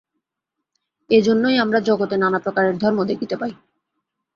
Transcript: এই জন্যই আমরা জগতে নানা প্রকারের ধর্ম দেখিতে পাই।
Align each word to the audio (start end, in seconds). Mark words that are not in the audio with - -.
এই 1.09 1.21
জন্যই 1.21 1.57
আমরা 1.57 1.79
জগতে 1.79 2.15
নানা 2.17 2.39
প্রকারের 2.39 2.75
ধর্ম 2.77 2.99
দেখিতে 3.03 3.35
পাই। 3.37 3.53